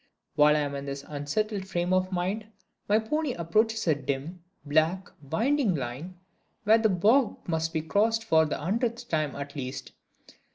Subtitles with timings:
[0.33, 2.47] While I am in this unsettled frame of mind,
[2.89, 6.17] my pony approaches a dim, black, winding line,
[6.63, 9.91] where the bog must be crossed for the hundredth time at least.